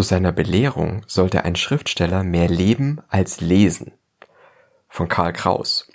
[0.00, 3.92] Zu seiner Belehrung sollte ein Schriftsteller mehr leben als lesen.
[4.88, 5.92] Von Karl Kraus.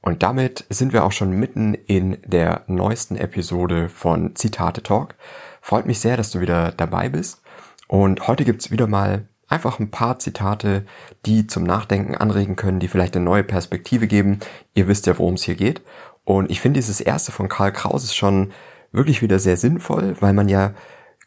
[0.00, 5.16] Und damit sind wir auch schon mitten in der neuesten Episode von Zitate Talk.
[5.60, 7.42] Freut mich sehr, dass du wieder dabei bist.
[7.88, 10.86] Und heute gibt's wieder mal einfach ein paar Zitate,
[11.26, 14.38] die zum Nachdenken anregen können, die vielleicht eine neue Perspektive geben.
[14.74, 15.82] Ihr wisst ja, worum es hier geht.
[16.22, 18.52] Und ich finde dieses erste von Karl Kraus ist schon
[18.92, 20.74] wirklich wieder sehr sinnvoll, weil man ja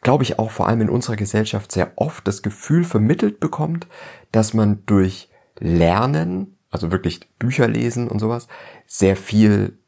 [0.05, 3.87] glaube ich, auch vor allem in unserer Gesellschaft sehr oft das Gefühl vermittelt bekommt,
[4.31, 8.47] dass man durch Lernen, also wirklich Bücher lesen und sowas,
[8.85, 9.79] sehr viel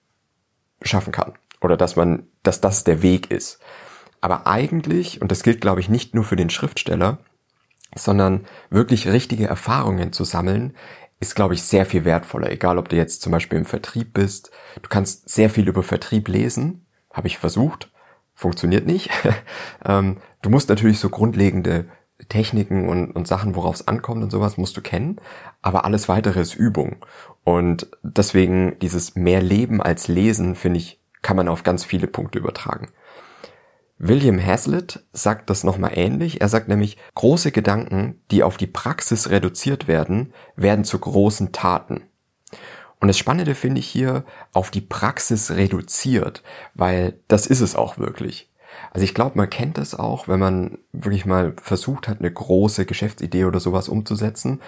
[0.82, 1.34] schaffen kann.
[1.62, 3.60] Oder dass man, dass das der Weg ist.
[4.20, 7.20] Aber eigentlich, und das gilt, glaube ich, nicht nur für den Schriftsteller,
[7.94, 10.76] sondern wirklich richtige Erfahrungen zu sammeln,
[11.20, 12.52] ist, glaube ich, sehr viel wertvoller.
[12.52, 14.50] Egal, ob du jetzt zum Beispiel im Vertrieb bist.
[14.82, 16.88] Du kannst sehr viel über Vertrieb lesen.
[17.14, 17.92] Habe ich versucht
[18.38, 19.10] funktioniert nicht.
[19.86, 21.90] ähm, du musst natürlich so grundlegende
[22.30, 25.20] Techniken und, und Sachen, worauf es ankommt und sowas, musst du kennen,
[25.62, 26.98] aber alles weitere ist Übung.
[27.44, 32.40] Und deswegen dieses mehr Leben als Lesen, finde ich, kann man auf ganz viele Punkte
[32.40, 32.90] übertragen.
[33.98, 36.40] William Hazlitt sagt das nochmal ähnlich.
[36.42, 42.07] Er sagt nämlich, große Gedanken, die auf die Praxis reduziert werden, werden zu großen Taten.
[43.00, 47.98] Und das Spannende finde ich hier auf die Praxis reduziert, weil das ist es auch
[47.98, 48.50] wirklich.
[48.92, 52.86] Also ich glaube, man kennt das auch, wenn man wirklich mal versucht hat, eine große
[52.86, 54.62] Geschäftsidee oder sowas umzusetzen.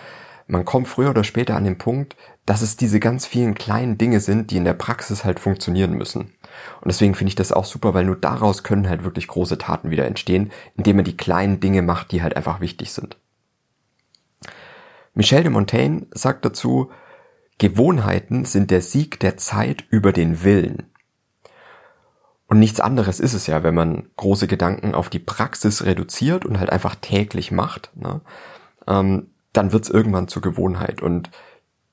[0.47, 4.19] Man kommt früher oder später an den Punkt, dass es diese ganz vielen kleinen Dinge
[4.19, 6.33] sind, die in der Praxis halt funktionieren müssen.
[6.81, 9.91] Und deswegen finde ich das auch super, weil nur daraus können halt wirklich große Taten
[9.91, 13.17] wieder entstehen, indem man die kleinen Dinge macht, die halt einfach wichtig sind.
[15.13, 16.89] Michel de Montaigne sagt dazu,
[17.59, 20.83] Gewohnheiten sind der Sieg der Zeit über den Willen.
[22.47, 26.59] Und nichts anderes ist es ja, wenn man große Gedanken auf die Praxis reduziert und
[26.59, 28.21] halt einfach täglich macht, ne?
[28.87, 31.03] ähm, dann wird's irgendwann zur Gewohnheit.
[31.03, 31.29] Und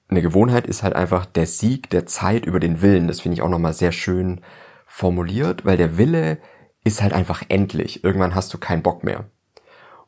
[0.09, 3.09] eine Gewohnheit ist halt einfach der Sieg der Zeit über den Willen.
[3.09, 4.41] Das finde ich auch nochmal sehr schön
[4.87, 6.39] formuliert, weil der Wille
[6.85, 8.05] ist halt einfach endlich.
[8.05, 9.27] Irgendwann hast du keinen Bock mehr.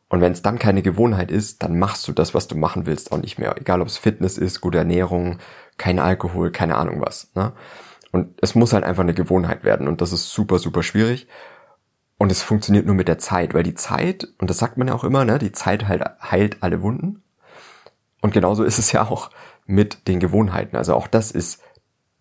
[0.08, 3.12] Und wenn es dann keine Gewohnheit ist, dann machst du das, was du machen willst,
[3.12, 3.56] auch nicht mehr.
[3.58, 5.38] Egal ob es Fitness ist, gute Ernährung,
[5.76, 7.30] kein Alkohol, keine Ahnung was.
[7.34, 7.52] Ne?
[8.10, 9.86] Und es muss halt einfach eine Gewohnheit werden.
[9.86, 11.28] Und das ist super, super schwierig.
[12.16, 14.94] Und es funktioniert nur mit der Zeit, weil die Zeit, und das sagt man ja
[14.94, 17.22] auch immer, ne, die Zeit halt heilt alle Wunden.
[18.20, 19.30] Und genauso ist es ja auch
[19.66, 20.76] mit den Gewohnheiten.
[20.76, 21.62] Also auch das ist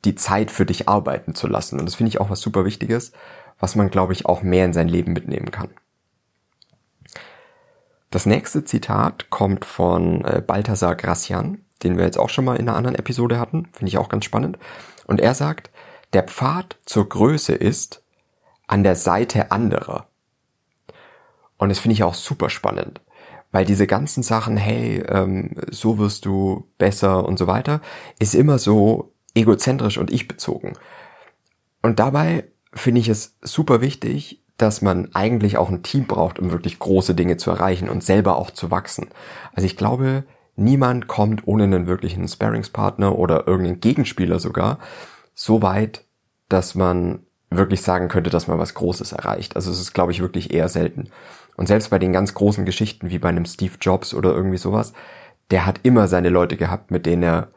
[0.05, 1.79] die Zeit für dich arbeiten zu lassen.
[1.79, 3.13] Und das finde ich auch was super Wichtiges,
[3.59, 5.69] was man, glaube ich, auch mehr in sein Leben mitnehmen kann.
[8.09, 12.67] Das nächste Zitat kommt von äh, Balthasar Gracian, den wir jetzt auch schon mal in
[12.67, 14.57] einer anderen Episode hatten, finde ich auch ganz spannend.
[15.05, 15.69] Und er sagt,
[16.13, 18.01] der Pfad zur Größe ist
[18.65, 20.07] an der Seite anderer.
[21.57, 23.01] Und das finde ich auch super spannend,
[23.51, 27.81] weil diese ganzen Sachen, hey, ähm, so wirst du besser und so weiter,
[28.19, 30.73] ist immer so egozentrisch und ich bezogen.
[31.81, 36.51] Und dabei finde ich es super wichtig, dass man eigentlich auch ein Team braucht, um
[36.51, 39.07] wirklich große Dinge zu erreichen und selber auch zu wachsen.
[39.53, 40.23] Also ich glaube,
[40.55, 44.79] niemand kommt ohne einen wirklichen Sparingspartner oder irgendeinen Gegenspieler sogar
[45.35, 46.03] so weit,
[46.49, 47.19] dass man
[47.49, 49.55] wirklich sagen könnte, dass man was Großes erreicht.
[49.55, 51.09] Also es ist, glaube ich, wirklich eher selten.
[51.55, 54.93] Und selbst bei den ganz großen Geschichten wie bei einem Steve Jobs oder irgendwie sowas,
[55.51, 57.49] der hat immer seine Leute gehabt, mit denen er,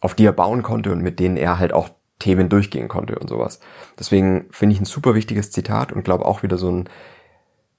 [0.00, 1.90] auf die er bauen konnte und mit denen er halt auch
[2.20, 3.58] Themen durchgehen konnte und sowas.
[3.98, 6.88] Deswegen finde ich ein super wichtiges Zitat und glaube auch wieder so ein,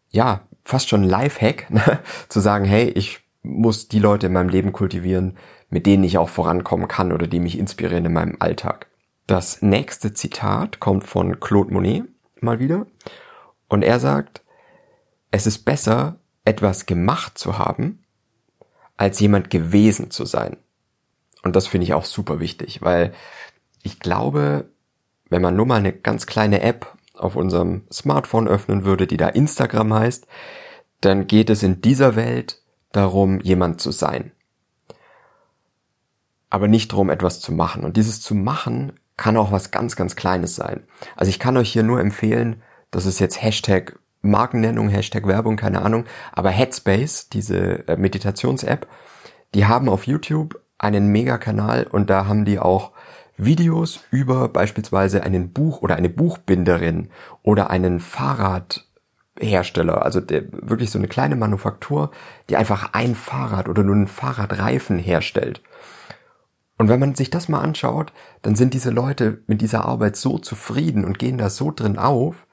[0.10, 2.00] ja, fast schon Lifehack, ne?
[2.28, 5.38] zu sagen, hey, ich muss die Leute in meinem Leben kultivieren,
[5.70, 8.88] mit denen ich auch vorankommen kann oder die mich inspirieren in meinem Alltag.
[9.26, 12.04] Das nächste Zitat kommt von Claude Monet
[12.42, 12.86] mal wieder
[13.70, 14.42] und er sagt,
[15.32, 18.04] es ist besser, etwas gemacht zu haben,
[18.98, 20.58] als jemand gewesen zu sein.
[21.44, 23.14] Und das finde ich auch super wichtig, weil
[23.84, 24.70] ich glaube,
[25.30, 29.28] wenn man nur mal eine ganz kleine App auf unserem Smartphone öffnen würde, die da
[29.28, 30.28] Instagram heißt,
[31.02, 32.62] dann geht es in dieser Welt
[32.92, 34.32] darum, jemand zu sein.
[36.50, 37.84] Aber nicht darum, etwas zu machen.
[37.84, 40.84] Und dieses zu machen kann auch was ganz, ganz Kleines sein.
[41.16, 42.62] Also ich kann euch hier nur empfehlen,
[42.92, 48.88] das ist jetzt Hashtag Markennennung, Hashtag Werbung, keine Ahnung, aber Headspace, diese äh, Meditations-App,
[49.56, 52.92] die haben auf YouTube einen Mega-Kanal und da haben die auch
[53.44, 57.10] Videos über beispielsweise einen Buch oder eine Buchbinderin
[57.42, 62.12] oder einen Fahrradhersteller, also der, wirklich so eine kleine Manufaktur,
[62.50, 65.62] die einfach ein Fahrrad oder nur einen Fahrradreifen herstellt.
[66.78, 70.38] Und wenn man sich das mal anschaut, dann sind diese Leute mit dieser Arbeit so
[70.38, 72.48] zufrieden und gehen da so drin auf,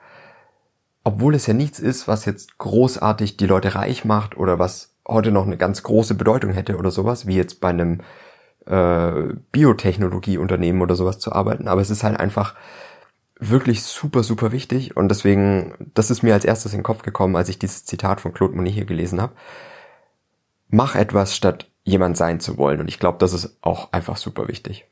[1.04, 5.32] obwohl es ja nichts ist, was jetzt großartig die Leute reich macht oder was heute
[5.32, 8.00] noch eine ganz große Bedeutung hätte oder sowas, wie jetzt bei einem
[8.68, 11.68] äh, Biotechnologieunternehmen oder sowas zu arbeiten.
[11.68, 12.54] Aber es ist halt einfach
[13.40, 17.36] wirklich super, super wichtig und deswegen, das ist mir als erstes in den Kopf gekommen,
[17.36, 19.32] als ich dieses Zitat von Claude Monet hier gelesen habe.
[20.68, 24.48] Mach etwas, statt jemand sein zu wollen und ich glaube, das ist auch einfach super
[24.48, 24.86] wichtig.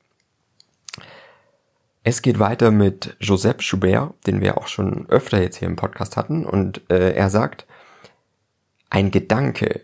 [2.05, 6.17] Es geht weiter mit Joseph Schubert, den wir auch schon öfter jetzt hier im Podcast
[6.17, 7.67] hatten und äh, er sagt,
[8.91, 9.83] ein Gedanke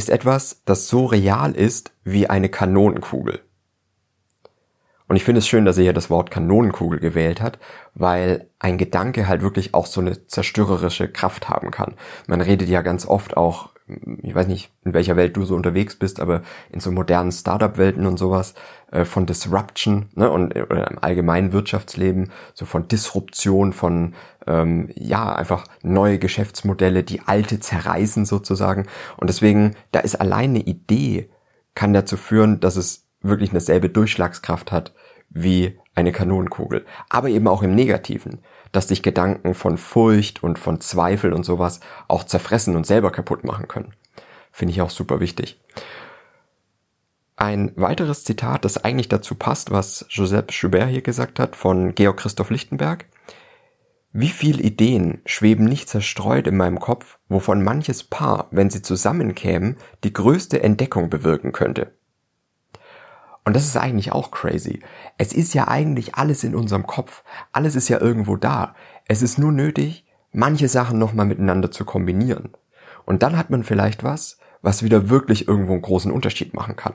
[0.00, 3.40] ist etwas, das so real ist wie eine Kanonenkugel.
[5.08, 7.58] Und ich finde es schön, dass er hier das Wort Kanonenkugel gewählt hat,
[7.92, 11.96] weil ein Gedanke halt wirklich auch so eine zerstörerische Kraft haben kann.
[12.26, 13.74] Man redet ja ganz oft auch,
[14.22, 18.06] ich weiß nicht, in welcher Welt du so unterwegs bist, aber in so modernen Startup-Welten
[18.06, 18.54] und sowas,
[18.90, 24.14] äh, von Disruption ne, und oder im allgemeinen Wirtschaftsleben, so von Disruption, von
[24.46, 28.86] ähm, ja, einfach neue Geschäftsmodelle, die alte zerreißen sozusagen.
[29.16, 31.30] Und deswegen, da ist allein eine Idee,
[31.74, 34.94] kann dazu führen, dass es wirklich eine selbe Durchschlagskraft hat
[35.30, 36.84] wie eine Kanonenkugel.
[37.08, 38.40] Aber eben auch im Negativen,
[38.72, 43.44] dass dich Gedanken von Furcht und von Zweifel und sowas auch zerfressen und selber kaputt
[43.44, 43.92] machen können.
[44.52, 45.60] Finde ich auch super wichtig.
[47.36, 52.18] Ein weiteres Zitat, das eigentlich dazu passt, was Joseph Schubert hier gesagt hat, von Georg
[52.18, 53.06] Christoph Lichtenberg.
[54.12, 59.76] Wie viele Ideen schweben nicht zerstreut in meinem Kopf, wovon manches Paar, wenn sie zusammenkämen,
[60.04, 61.92] die größte Entdeckung bewirken könnte.
[63.44, 64.80] Und das ist eigentlich auch crazy.
[65.18, 67.22] Es ist ja eigentlich alles in unserem Kopf.
[67.52, 68.74] Alles ist ja irgendwo da.
[69.06, 72.50] Es ist nur nötig, manche Sachen nochmal miteinander zu kombinieren.
[73.06, 76.94] Und dann hat man vielleicht was, was wieder wirklich irgendwo einen großen Unterschied machen kann.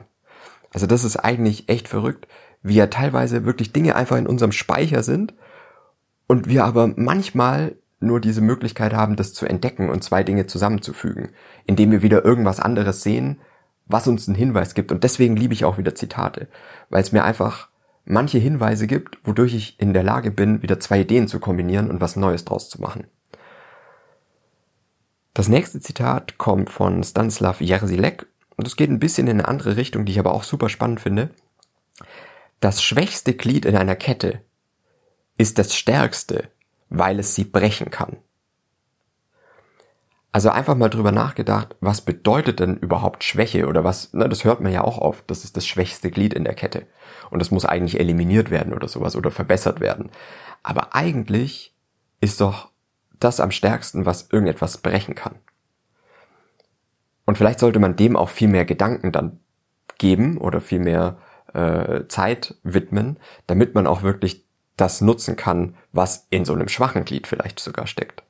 [0.72, 2.28] Also das ist eigentlich echt verrückt,
[2.62, 5.34] wie ja teilweise wirklich Dinge einfach in unserem Speicher sind
[6.26, 11.30] und wir aber manchmal nur diese Möglichkeit haben, das zu entdecken und zwei Dinge zusammenzufügen,
[11.64, 13.40] indem wir wieder irgendwas anderes sehen,
[13.86, 14.92] was uns einen Hinweis gibt.
[14.92, 16.48] Und deswegen liebe ich auch wieder Zitate,
[16.90, 17.68] weil es mir einfach
[18.04, 22.00] manche Hinweise gibt, wodurch ich in der Lage bin, wieder zwei Ideen zu kombinieren und
[22.00, 23.06] was Neues draus zu machen.
[25.34, 29.76] Das nächste Zitat kommt von Stanislav Jerzilek und es geht ein bisschen in eine andere
[29.76, 31.30] Richtung, die ich aber auch super spannend finde.
[32.60, 34.40] Das schwächste Glied in einer Kette
[35.36, 36.48] ist das stärkste,
[36.88, 38.16] weil es sie brechen kann.
[40.36, 44.60] Also einfach mal drüber nachgedacht, was bedeutet denn überhaupt Schwäche oder was, na, das hört
[44.60, 46.86] man ja auch oft, das ist das schwächste Glied in der Kette.
[47.30, 50.10] Und das muss eigentlich eliminiert werden oder sowas oder verbessert werden.
[50.62, 51.74] Aber eigentlich
[52.20, 52.68] ist doch
[53.18, 55.36] das am stärksten, was irgendetwas brechen kann.
[57.24, 59.40] Und vielleicht sollte man dem auch viel mehr Gedanken dann
[59.96, 61.16] geben oder viel mehr
[61.54, 64.44] äh, Zeit widmen, damit man auch wirklich
[64.76, 68.25] das nutzen kann, was in so einem schwachen Glied vielleicht sogar steckt.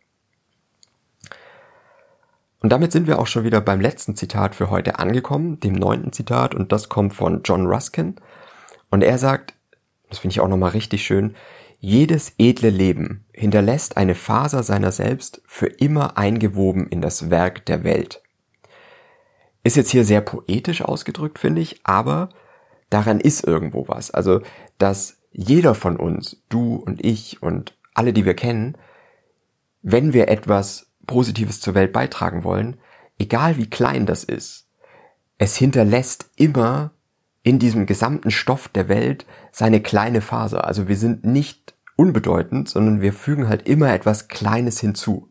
[2.67, 6.11] Und damit sind wir auch schon wieder beim letzten Zitat für heute angekommen, dem neunten
[6.11, 8.17] Zitat, und das kommt von John Ruskin.
[8.91, 9.55] Und er sagt,
[10.11, 11.37] das finde ich auch nochmal richtig schön,
[11.79, 17.85] jedes edle Leben hinterlässt eine Faser seiner selbst für immer eingewoben in das Werk der
[17.85, 18.21] Welt.
[19.62, 22.31] Ist jetzt hier sehr poetisch ausgedrückt, finde ich, aber
[22.91, 24.11] daran ist irgendwo was.
[24.11, 24.41] Also,
[24.79, 28.77] dass jeder von uns, du und ich und alle, die wir kennen,
[29.83, 32.76] wenn wir etwas Positives zur Welt beitragen wollen,
[33.19, 34.69] egal wie klein das ist,
[35.38, 36.92] es hinterlässt immer
[37.42, 40.66] in diesem gesamten Stoff der Welt seine kleine Faser.
[40.66, 45.31] Also wir sind nicht unbedeutend, sondern wir fügen halt immer etwas Kleines hinzu.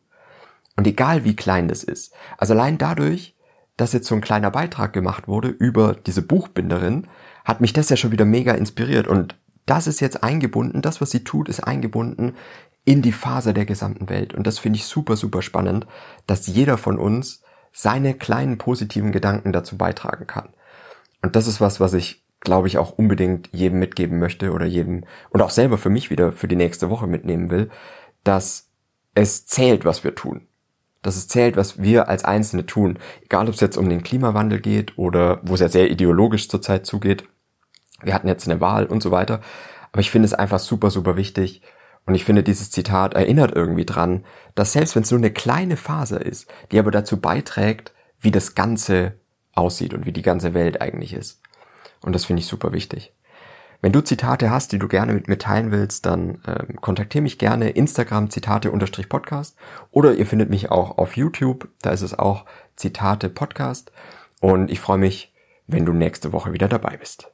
[0.76, 2.14] Und egal wie klein das ist.
[2.38, 3.36] Also allein dadurch,
[3.78, 7.08] dass jetzt so ein kleiner Beitrag gemacht wurde über diese Buchbinderin,
[7.44, 9.08] hat mich das ja schon wieder mega inspiriert.
[9.08, 9.36] Und
[9.66, 12.34] das ist jetzt eingebunden, das, was sie tut, ist eingebunden
[12.86, 14.34] in die Faser der gesamten Welt.
[14.34, 15.88] Und das finde ich super, super spannend,
[16.28, 17.42] dass jeder von uns
[17.74, 20.50] seine kleinen positiven Gedanken dazu beitragen kann.
[21.22, 25.04] Und das ist was, was ich, glaube ich, auch unbedingt jedem mitgeben möchte oder jedem
[25.32, 27.70] und auch selber für mich wieder für die nächste Woche mitnehmen will,
[28.24, 28.70] dass
[29.16, 30.48] es zählt, was wir tun.
[31.02, 33.00] Dass es zählt, was wir als Einzelne tun.
[33.24, 36.86] Egal, ob es jetzt um den Klimawandel geht oder wo es ja sehr ideologisch zurzeit
[36.86, 37.24] zugeht.
[38.02, 39.42] Wir hatten jetzt eine Wahl und so weiter.
[39.92, 41.62] Aber ich finde es einfach super, super wichtig,
[42.06, 45.76] und ich finde, dieses Zitat erinnert irgendwie dran, dass selbst wenn es nur eine kleine
[45.76, 49.20] Phase ist, die aber dazu beiträgt, wie das Ganze
[49.54, 51.42] aussieht und wie die ganze Welt eigentlich ist.
[52.02, 53.14] Und das finde ich super wichtig.
[53.82, 57.38] Wenn du Zitate hast, die du gerne mit mir teilen willst, dann ähm, kontaktiere mich
[57.38, 59.56] gerne Instagram Zitate-Podcast
[59.92, 62.46] oder ihr findet mich auch auf YouTube, da ist es auch
[62.76, 63.92] Zitate Podcast
[64.40, 65.34] und ich freue mich,
[65.68, 67.32] wenn du nächste Woche wieder dabei bist.